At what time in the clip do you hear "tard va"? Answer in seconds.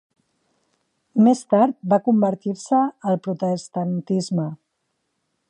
1.55-1.99